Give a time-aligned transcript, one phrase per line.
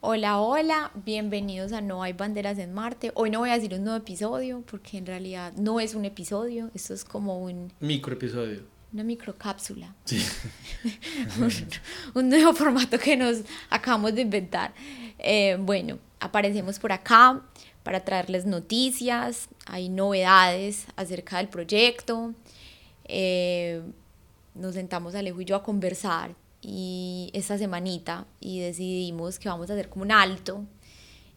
[0.00, 3.10] Hola, hola, bienvenidos a No hay banderas en Marte.
[3.16, 6.70] Hoy no voy a decir un nuevo episodio porque en realidad no es un episodio,
[6.72, 7.72] esto es como un...
[7.80, 8.62] Micro episodio.
[8.92, 9.92] Una microcápsula.
[10.04, 10.24] Sí.
[11.40, 11.50] un,
[12.14, 13.38] un, nuevo formato que nos
[13.70, 14.72] acabamos de inventar.
[15.18, 17.42] Eh, bueno, aparecemos por acá
[17.82, 22.34] para traerles noticias, hay novedades acerca del proyecto.
[23.02, 23.82] Eh,
[24.54, 29.74] nos sentamos Alejo y yo a conversar y esta semanita y decidimos que vamos a
[29.74, 30.64] hacer como un alto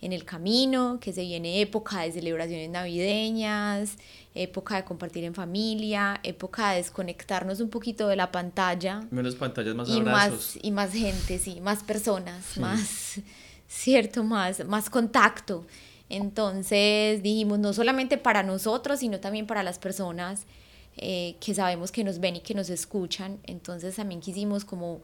[0.02, 3.98] en el camino, que se viene época de celebraciones navideñas,
[4.34, 9.06] época de compartir en familia, época de desconectarnos un poquito de la pantalla.
[9.12, 10.56] Menos pantallas, más y abrazos.
[10.56, 13.22] Más, y más gente, sí, más personas, más,
[13.68, 15.68] cierto, más, más contacto.
[16.10, 20.46] Entonces dijimos, no solamente para nosotros, sino también para las personas
[20.98, 23.40] eh, que sabemos que nos ven y que nos escuchan.
[23.44, 25.02] Entonces también quisimos como,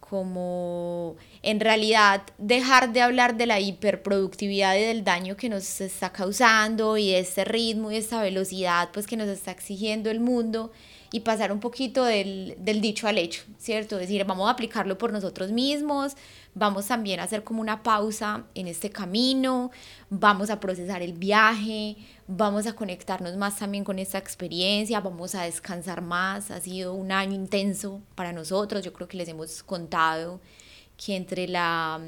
[0.00, 6.12] como en realidad dejar de hablar de la hiperproductividad y del daño que nos está
[6.12, 10.72] causando y de este ritmo y esta velocidad pues que nos está exigiendo el mundo
[11.10, 13.96] y pasar un poquito del, del dicho al hecho, ¿cierto?
[13.96, 16.16] Es decir, vamos a aplicarlo por nosotros mismos,
[16.58, 19.70] vamos también a hacer como una pausa en este camino,
[20.10, 25.42] vamos a procesar el viaje, vamos a conectarnos más también con esta experiencia, vamos a
[25.42, 30.40] descansar más, ha sido un año intenso para nosotros, yo creo que les hemos contado
[30.96, 32.00] que entre la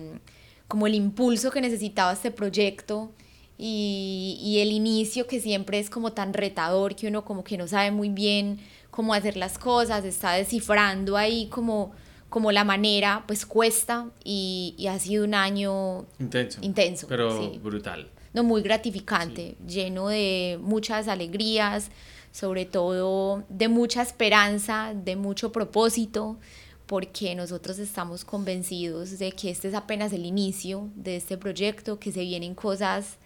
[0.69, 3.11] como el impulso que necesitaba este proyecto
[3.59, 7.67] y, y el inicio que siempre es como tan retador que uno como que no
[7.67, 11.93] sabe muy bien cómo hacer las cosas, está descifrando ahí como,
[12.31, 18.09] como la manera, pues cuesta y, y ha sido un año intenso, intenso pero brutal.
[18.33, 21.91] No, muy gratificante, lleno de muchas alegrías,
[22.31, 26.39] sobre todo de mucha esperanza, de mucho propósito,
[26.87, 32.12] porque nosotros estamos convencidos de que este es apenas el inicio de este proyecto, que
[32.12, 33.19] se vienen cosas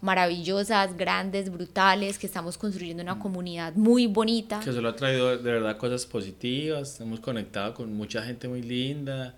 [0.00, 4.60] maravillosas, grandes, brutales, que estamos construyendo una comunidad muy bonita.
[4.60, 9.36] Que solo ha traído de verdad cosas positivas, hemos conectado con mucha gente muy linda,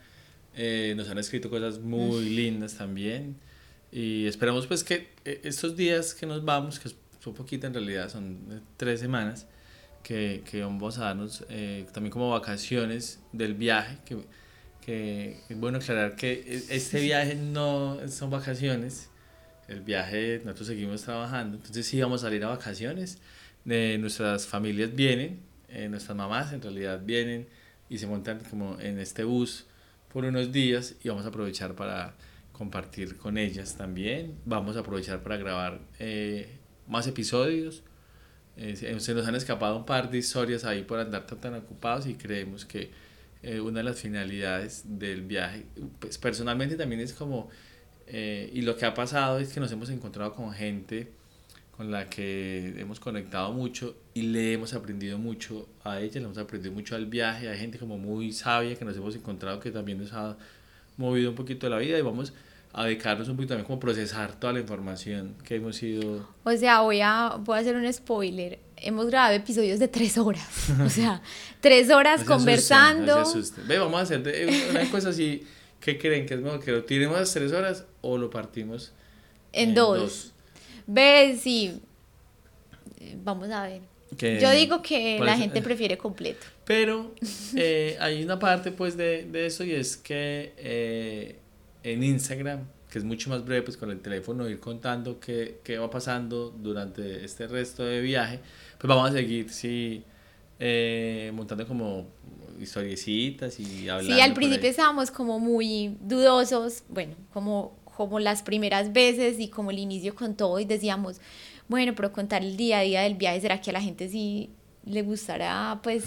[0.55, 3.37] eh, nos han escrito cosas muy lindas también.
[3.91, 6.91] Y esperamos pues que eh, estos días que nos vamos, que
[7.21, 9.47] son poquito en realidad, son tres semanas,
[10.03, 14.19] que, que vamos a darnos eh, también como vacaciones del viaje, que,
[14.85, 19.09] que es bueno aclarar que e, este viaje no son vacaciones,
[19.73, 23.19] el viaje, nosotros seguimos trabajando, entonces sí vamos a salir a vacaciones,
[23.65, 27.49] de nuestras familias vienen, eh, nuestras mamás en realidad vienen
[27.89, 29.67] y se montan como en este bus
[30.13, 32.15] por unos días y vamos a aprovechar para
[32.53, 37.83] compartir con ellas también, vamos a aprovechar para grabar eh, más episodios,
[38.57, 42.07] eh, se nos han escapado un par de historias ahí por andar tan, tan ocupados
[42.07, 42.91] y creemos que
[43.65, 45.67] una de las finalidades del viaje,
[45.99, 47.51] pues personalmente también es como
[48.07, 51.13] eh, y lo que ha pasado es que nos hemos encontrado con gente
[51.77, 56.39] con la que hemos conectado mucho y le hemos aprendido mucho a ella, le hemos
[56.39, 59.99] aprendido mucho al viaje, hay gente como muy sabia que nos hemos encontrado que también
[59.99, 60.37] nos ha
[60.97, 62.35] movido un poquito la vida y vamos
[62.75, 66.29] a dedicarnos un poquito también como procesar toda la información que hemos ido...
[66.45, 68.59] O sea, voy a, voy a hacer un spoiler.
[68.77, 70.71] Hemos grabado episodios de tres horas.
[70.85, 71.21] O sea,
[71.61, 73.25] tres horas conversando.
[73.67, 75.47] Ve, vamos a hacer una cosa así
[75.83, 76.63] ¿Qué creen que es mejor?
[76.65, 78.93] ¿Que lo tiremos a tres horas o lo partimos
[79.53, 80.33] en, dos?
[80.87, 81.81] Ve, sí.
[83.25, 83.81] Vamos a ver.
[84.41, 86.47] Yo digo que la gente prefiere completo.
[86.65, 87.13] Pero
[87.57, 91.39] eh, hay una parte pues de, de, eso y es que eh,
[91.83, 95.79] en Instagram, que es mucho más breve, pues con el teléfono ir contando qué, qué
[95.79, 98.39] va pasando durante este resto de viaje,
[98.79, 100.05] pues vamos a seguir, sí,
[100.65, 102.07] eh, montando como
[102.61, 104.15] historiecitas y hablando.
[104.15, 109.73] Sí, al principio estábamos como muy dudosos, bueno, como, como las primeras veces y como
[109.73, 111.21] el inicio con todo y decíamos,
[111.67, 114.51] bueno, pero contar el día a día del viaje, ¿será que a la gente sí
[114.85, 115.81] le gustará?
[115.83, 116.05] Pues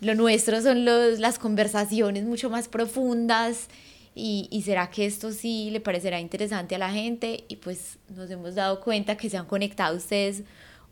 [0.00, 3.68] lo nuestro son los, las conversaciones mucho más profundas.
[4.14, 8.30] Y, y, será que esto sí le parecerá interesante a la gente y pues nos
[8.30, 10.42] hemos dado cuenta que se han conectado ustedes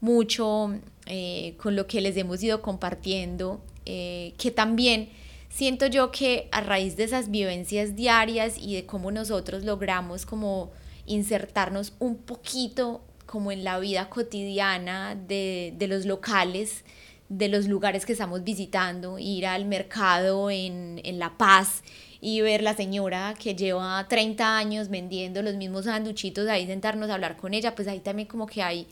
[0.00, 0.74] mucho
[1.06, 5.08] eh, con lo que les hemos ido compartiendo eh, que también
[5.48, 10.70] siento yo que a raíz de esas vivencias diarias y de cómo nosotros logramos como
[11.06, 16.84] insertarnos un poquito como en la vida cotidiana de, de los locales,
[17.28, 21.82] de los lugares que estamos visitando, ir al mercado en, en La Paz
[22.20, 27.14] y ver la señora que lleva 30 años vendiendo los mismos sanduchitos, ahí sentarnos a
[27.14, 28.86] hablar con ella, pues ahí también como que hay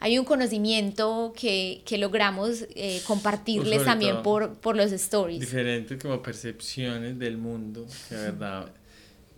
[0.00, 5.40] hay un conocimiento que, que logramos eh, compartirles también por, por los stories.
[5.40, 8.72] Diferentes como percepciones del mundo, que verdad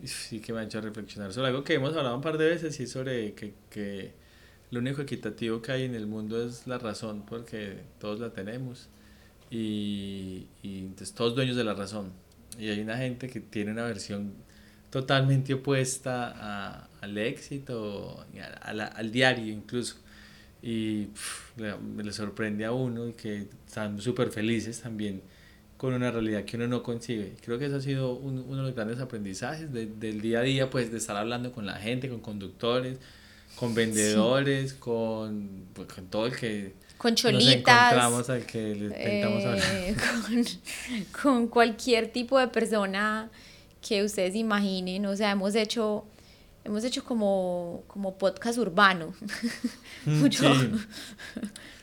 [0.05, 2.79] sí que me ha hecho reflexionar sobre algo que hemos hablado un par de veces
[2.79, 4.13] y sobre que, que
[4.71, 8.87] lo único equitativo que hay en el mundo es la razón, porque todos la tenemos
[9.51, 12.11] y, y entonces todos dueños de la razón.
[12.57, 14.33] Y hay una gente que tiene una versión
[14.89, 18.25] totalmente opuesta a, al éxito,
[18.61, 19.97] a, al diario incluso.
[20.63, 21.09] Y
[21.57, 25.21] me le, sorprende a uno y que están súper felices también
[25.77, 27.35] con una realidad que uno no concibe.
[27.43, 30.89] Creo que eso ha sido uno de los grandes aprendizajes del día a día, pues
[30.91, 32.97] de estar hablando con la gente, con conductores,
[33.55, 36.73] con vendedores, con, pues, con todo el que
[37.03, 38.29] con cholitas.
[38.29, 40.45] al que le intentamos eh, con,
[41.21, 43.29] con, cualquier tipo de persona
[43.85, 45.05] que ustedes imaginen.
[45.05, 46.05] O sea, hemos hecho,
[46.63, 49.13] hemos hecho como, como podcast urbano.
[50.05, 50.45] Mm, sí.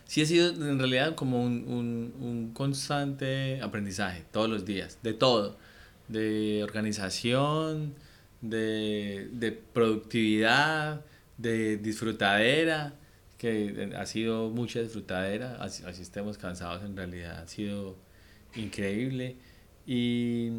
[0.05, 5.15] sí, ha sido en realidad como un, un, un constante aprendizaje todos los días, de
[5.15, 5.57] todo,
[6.09, 7.95] de organización,
[8.43, 11.01] de, de productividad,
[11.39, 12.93] de disfrutadera
[13.39, 17.97] que ha sido mucha disfrutadera, así, así estemos cansados en realidad, ha sido
[18.55, 19.37] increíble.
[19.93, 20.53] Y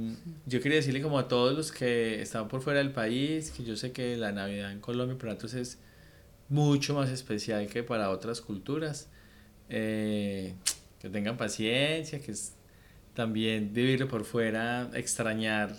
[0.45, 3.77] yo quería decirle como a todos los que están por fuera del país, que yo
[3.77, 5.79] sé que la Navidad en Colombia para nosotros es
[6.49, 9.07] mucho más especial que para otras culturas.
[9.69, 10.53] Eh,
[10.99, 12.55] que tengan paciencia, que es
[13.13, 15.77] también vivirlo por fuera, extrañar.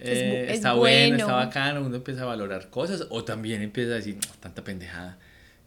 [0.00, 1.14] Eh, está bueno.
[1.14, 5.16] está bacano, uno empieza a valorar cosas o también empieza a decir, tanta pendejada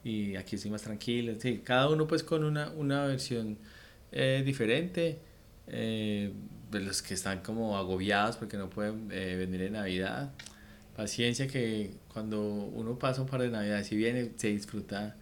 [0.03, 1.35] y aquí estoy más tranquilo.
[1.39, 3.57] Sí, cada uno pues con una, una versión
[4.11, 5.19] eh, diferente.
[5.67, 6.33] Eh,
[6.73, 10.31] de los que están como agobiados porque no pueden eh, venir en Navidad.
[10.95, 15.15] Paciencia que cuando uno pasa un par de Navidades y viene se disfruta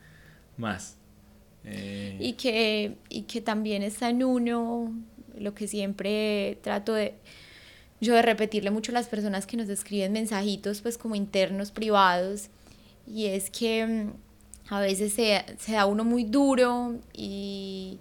[0.58, 0.98] más.
[1.64, 4.92] Y, que, y que también está en uno
[5.38, 7.14] lo que siempre trato de
[8.00, 12.50] yo de repetirle mucho a las personas que nos escriben mensajitos pues como internos privados
[13.06, 18.00] y es que mm, a veces se, se da uno muy duro y,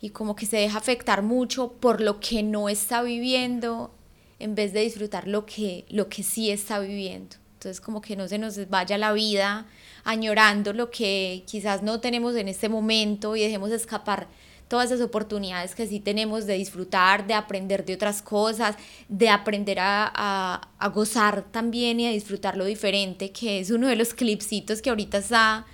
[0.00, 3.90] y como que se deja afectar mucho por lo que no está viviendo
[4.38, 7.36] en vez de disfrutar lo que, lo que sí está viviendo.
[7.54, 9.66] Entonces como que no se nos vaya la vida
[10.04, 14.28] añorando lo que quizás no tenemos en este momento y dejemos escapar
[14.68, 18.76] todas esas oportunidades que sí tenemos de disfrutar, de aprender de otras cosas,
[19.08, 23.88] de aprender a, a, a gozar también y a disfrutar lo diferente, que es uno
[23.88, 25.66] de los clipsitos que ahorita está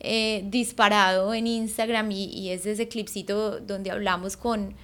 [0.00, 4.74] eh, disparado en Instagram y, y, es ese clipcito donde hablamos con,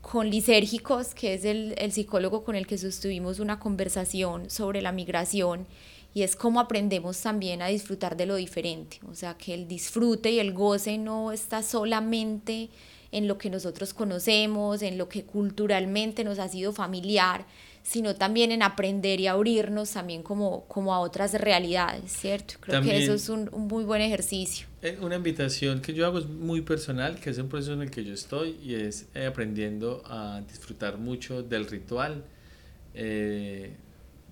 [0.00, 4.92] con Lisérgicos, que es el, el psicólogo con el que sostuvimos una conversación sobre la
[4.92, 5.66] migración
[6.14, 10.30] y es cómo aprendemos también a disfrutar de lo diferente, o sea, que el disfrute
[10.30, 12.70] y el goce no está solamente
[13.12, 17.46] en lo que nosotros conocemos, en lo que culturalmente nos ha sido familiar,
[17.88, 22.56] sino también en aprender y abrirnos también como, como a otras realidades, ¿cierto?
[22.60, 24.66] Creo que eso es un, un, muy buen ejercicio.
[24.82, 27.90] Eh, una invitación que yo hago es muy personal, que es un proceso en el
[27.90, 32.26] que yo estoy y es eh, aprendiendo a disfrutar mucho del ritual.
[32.92, 33.72] Eh,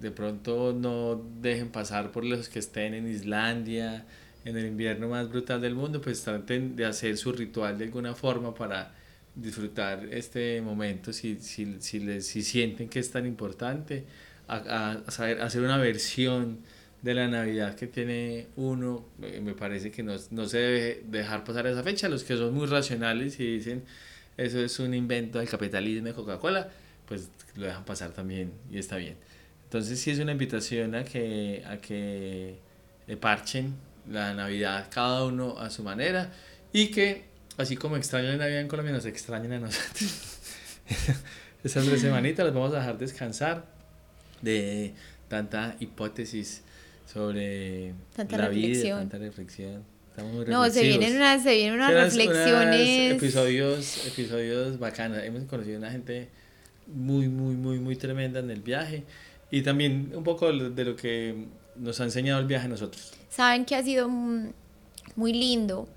[0.03, 4.05] de pronto no dejen pasar por los que estén en Islandia,
[4.45, 8.15] en el invierno más brutal del mundo, pues traten de hacer su ritual de alguna
[8.15, 8.95] forma para
[9.37, 14.05] disfrutar este momento si, si, si, les, si sienten que es tan importante,
[14.49, 16.61] a, a, saber hacer una versión
[17.03, 21.67] de la Navidad que tiene uno, me parece que no, no se debe dejar pasar
[21.67, 23.85] esa fecha, los que son muy racionales y dicen
[24.37, 26.69] eso es un invento del capitalismo de Coca-Cola,
[27.07, 29.17] pues lo dejan pasar también y está bien.
[29.65, 32.59] Entonces sí es una invitación a que, a que
[33.21, 33.75] parchen
[34.11, 36.33] la Navidad cada uno a su manera
[36.73, 40.39] y que así como extrañan la Navidad en Colombia, nos extrañan a nosotros.
[41.65, 43.67] Esas tres semanitas las vamos a dejar descansar
[44.43, 44.95] de
[45.29, 46.63] tanta hipótesis
[47.13, 49.85] sobre la vida, tanta reflexión.
[50.11, 53.13] Estamos muy no, se vienen unas, se vienen unas reflexiones.
[53.13, 55.19] episodios, episodios bacanos.
[55.23, 56.29] Hemos conocido una gente
[56.87, 59.05] muy, muy, muy, muy tremenda en el viaje.
[59.51, 61.47] Y también un poco de lo que
[61.77, 63.13] nos ha enseñado el viaje a nosotros.
[63.29, 65.89] Saben que ha sido muy lindo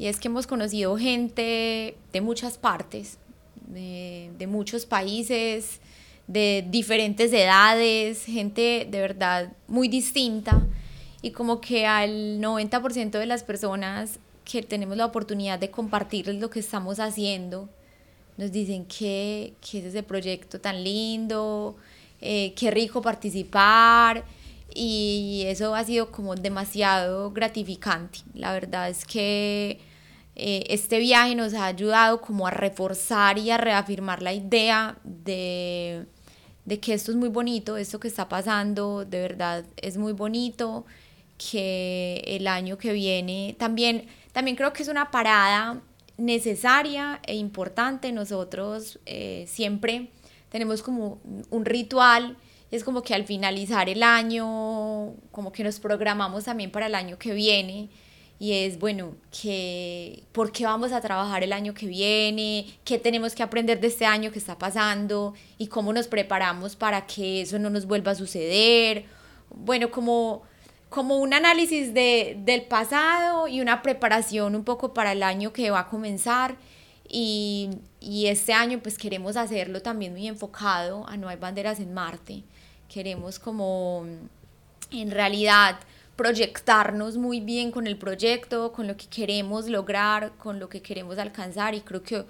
[0.00, 3.18] y es que hemos conocido gente de muchas partes,
[3.66, 5.78] de, de muchos países,
[6.26, 10.66] de diferentes edades, gente de verdad muy distinta.
[11.20, 16.48] Y como que al 90% de las personas que tenemos la oportunidad de compartirles lo
[16.48, 17.68] que estamos haciendo,
[18.38, 21.76] nos dicen que, que es ese proyecto tan lindo,
[22.22, 24.24] eh, qué rico participar
[24.74, 28.20] y eso ha sido como demasiado gratificante.
[28.32, 29.89] La verdad es que
[30.42, 36.06] eh, este viaje nos ha ayudado como a reforzar y a reafirmar la idea de,
[36.64, 40.86] de que esto es muy bonito, esto que está pasando de verdad es muy bonito,
[41.36, 45.82] que el año que viene también, también creo que es una parada
[46.16, 48.10] necesaria e importante.
[48.10, 50.08] Nosotros eh, siempre
[50.48, 51.20] tenemos como
[51.50, 52.38] un ritual,
[52.70, 57.18] es como que al finalizar el año, como que nos programamos también para el año
[57.18, 57.90] que viene
[58.40, 62.64] y es, bueno, que, ¿por qué vamos a trabajar el año que viene?
[62.84, 65.34] ¿Qué tenemos que aprender de este año que está pasando?
[65.58, 69.04] ¿Y cómo nos preparamos para que eso no nos vuelva a suceder?
[69.50, 70.40] Bueno, como,
[70.88, 75.70] como un análisis de, del pasado y una preparación un poco para el año que
[75.70, 76.56] va a comenzar.
[77.06, 77.68] Y,
[78.00, 82.42] y este año pues queremos hacerlo también muy enfocado a No hay banderas en Marte.
[82.88, 84.06] Queremos como
[84.90, 85.78] en realidad
[86.20, 91.16] proyectarnos muy bien con el proyecto, con lo que queremos lograr, con lo que queremos
[91.16, 92.26] alcanzar y creo que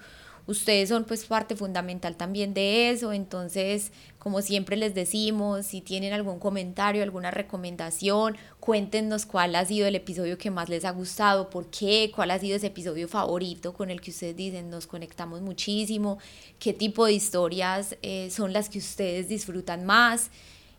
[0.47, 6.13] ustedes son pues parte fundamental también de eso, entonces como siempre les decimos, si tienen
[6.13, 11.51] algún comentario, alguna recomendación, cuéntenos cuál ha sido el episodio que más les ha gustado,
[11.51, 15.41] por qué, cuál ha sido ese episodio favorito con el que ustedes dicen nos conectamos
[15.41, 16.19] muchísimo,
[16.61, 20.31] qué tipo de historias eh, son las que ustedes disfrutan más.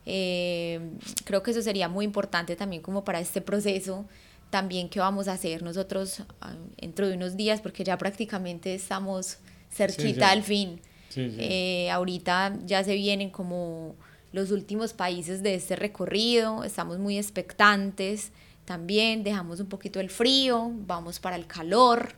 [0.05, 0.79] Eh,
[1.25, 4.05] creo que eso sería muy importante también como para este proceso
[4.51, 9.38] también que vamos a hacer nosotros ah, dentro de unos días porque ya prácticamente estamos
[9.72, 10.79] cerquita al fin.
[11.15, 13.96] Eh, ahorita ya se vienen como
[14.31, 18.31] los últimos países de este recorrido, estamos muy expectantes.
[18.65, 22.13] También, dejamos un poquito el frío, vamos para el calor,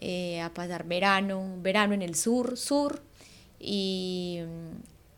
[0.00, 3.00] eh, a pasar verano, verano en el sur, sur,
[3.58, 4.40] y,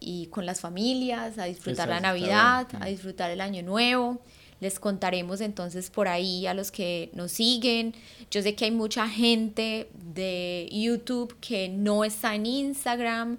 [0.03, 4.21] y con las familias, a disfrutar la Navidad, a disfrutar el Año Nuevo.
[4.61, 7.95] Les contaremos entonces por ahí a los que nos siguen.
[8.31, 13.39] Yo sé que hay mucha gente de YouTube que no está en Instagram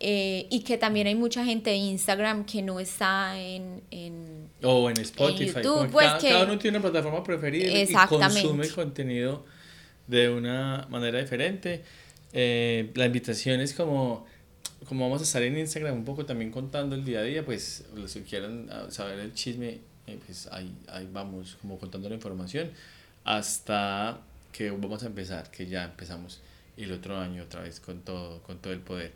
[0.00, 3.82] eh, y que también hay mucha gente de Instagram que no está en...
[3.90, 5.60] en o en Spotify.
[5.62, 9.44] YouTube, pues cada, cada, uno tiene una plataforma preferida y consume el contenido
[10.06, 11.84] de una manera diferente.
[12.32, 14.26] Eh, la invitación es como
[14.86, 17.84] como vamos a estar en Instagram un poco también contando el día a día, pues
[17.94, 22.14] los que quieran ah, saber el chisme, eh, pues ahí, ahí vamos como contando la
[22.14, 22.70] información
[23.24, 24.20] hasta
[24.52, 26.40] que vamos a empezar, que ya empezamos
[26.76, 29.12] el otro año otra vez con todo, con todo el poder.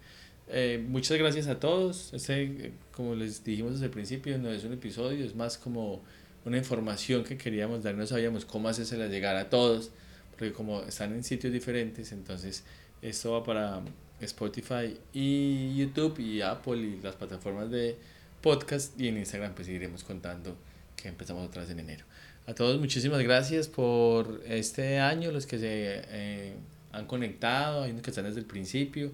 [0.49, 2.13] Eh, muchas gracias a todos.
[2.15, 6.03] Este, como les dijimos desde el principio, no es un episodio, es más como
[6.45, 7.95] una información que queríamos dar.
[7.95, 9.91] No sabíamos cómo hacerse llegar a todos,
[10.31, 12.65] porque como están en sitios diferentes, entonces
[13.03, 13.83] esto va para
[14.21, 17.97] Spotify y YouTube y Apple y las plataformas de
[18.41, 20.57] podcast y en Instagram pues seguiremos contando
[20.97, 22.05] que empezamos otra en enero.
[22.47, 26.55] A todos muchísimas gracias por este año, los que se eh,
[26.93, 29.13] han conectado, hay unos que están desde el principio,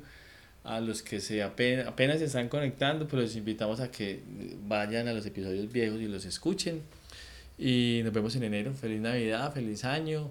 [0.62, 4.22] a los que se apenas, apenas se están conectando, pues los invitamos a que
[4.66, 6.82] vayan a los episodios viejos y los escuchen.
[7.58, 8.72] Y nos vemos en enero.
[8.72, 10.30] Feliz Navidad, feliz año.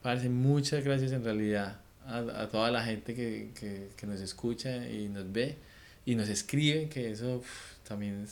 [0.00, 4.88] Parece muchas gracias en realidad a, a toda la gente que, que, que, nos escucha
[4.88, 5.56] y nos ve
[6.04, 7.42] y nos escribe, que eso
[7.86, 8.26] también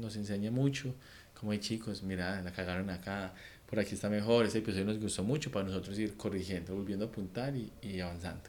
[0.00, 0.94] nos enseña mucho.
[1.38, 3.32] Como hay chicos, mira, la cagaron acá,
[3.68, 7.08] por aquí está mejor, ese episodio nos gustó mucho para nosotros ir corrigiendo, volviendo a
[7.08, 8.42] apuntar y, y avanzando.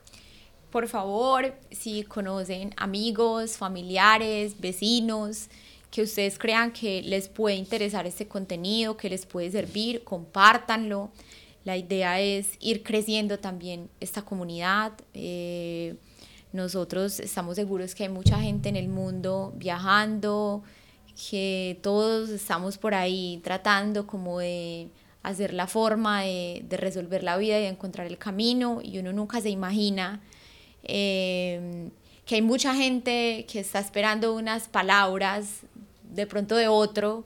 [0.71, 5.49] Por favor, si conocen amigos, familiares, vecinos,
[5.91, 11.11] que ustedes crean que les puede interesar este contenido, que les puede servir, compártanlo.
[11.63, 14.93] La idea es ir creciendo también esta comunidad.
[15.13, 15.95] Eh,
[16.53, 20.63] nosotros estamos seguros que hay mucha gente en el mundo viajando,
[21.29, 24.89] que todos estamos por ahí tratando como de
[25.23, 29.39] hacer la forma de, resolver la vida y de encontrar el camino y uno nunca
[29.39, 30.19] se imagina
[30.83, 31.89] eh,
[32.25, 35.61] que hay mucha gente que está esperando unas palabras
[36.09, 37.23] de pronto de otro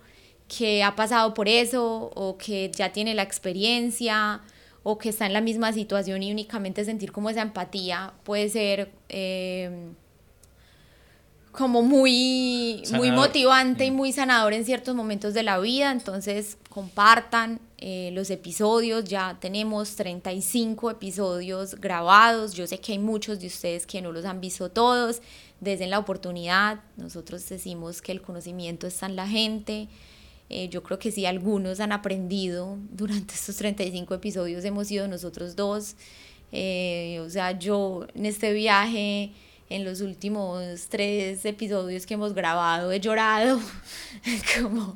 [0.47, 4.41] que ha pasado por eso o que ya tiene la experiencia
[4.83, 8.91] o que está en la misma situación y únicamente sentir como esa empatía puede ser
[9.09, 9.89] eh,
[11.55, 13.95] como muy, muy motivante y mm.
[13.95, 15.91] muy sanador en ciertos momentos de la vida.
[15.91, 22.53] Entonces compartan eh, los episodios, ya tenemos 35 episodios grabados.
[22.53, 25.21] Yo sé que hay muchos de ustedes que no los han visto todos.
[25.61, 29.87] Desde la oportunidad, nosotros decimos que el conocimiento está en la gente.
[30.49, 35.55] Eh, yo creo que sí, algunos han aprendido durante estos 35 episodios, hemos sido nosotros
[35.55, 35.95] dos.
[36.51, 39.31] Eh, o sea, yo en este viaje,
[39.69, 43.59] en los últimos tres episodios que hemos grabado, he llorado
[44.61, 44.95] como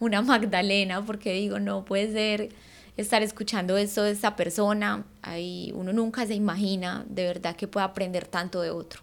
[0.00, 2.48] una Magdalena, porque digo, no puede ser
[2.96, 5.04] estar escuchando esto de esta persona.
[5.22, 9.02] Ahí uno nunca se imagina de verdad que pueda aprender tanto de otro.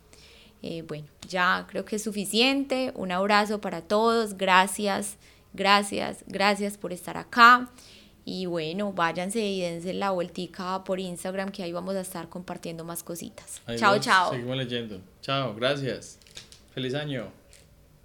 [0.61, 2.91] Eh, bueno, ya creo que es suficiente.
[2.95, 4.37] Un abrazo para todos.
[4.37, 5.17] Gracias,
[5.55, 7.71] gracias, gracias por estar acá.
[8.27, 12.83] Y bueno, váyanse y dense la vueltica por Instagram que ahí vamos a estar compartiendo
[12.83, 13.61] más cositas.
[13.77, 14.31] chao, chao.
[14.31, 14.99] Seguimos leyendo.
[15.21, 16.19] Chao, gracias.
[16.73, 17.44] Feliz año.